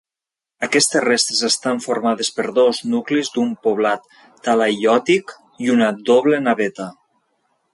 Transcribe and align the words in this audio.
Aquestes 0.67 1.03
restes 1.03 1.41
estan 1.47 1.81
formades 1.83 2.31
per 2.39 2.45
dos 2.55 2.79
nuclis 2.93 3.29
d'un 3.35 3.51
poblat 3.67 4.09
talaiòtic 4.49 5.37
i 5.67 5.73
una 5.75 5.91
doble 6.09 6.41
naveta. 6.49 6.89